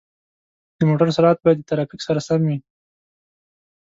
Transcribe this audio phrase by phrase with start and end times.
[0.77, 2.57] د موټر سرعت باید د ترافیک سره سم وي.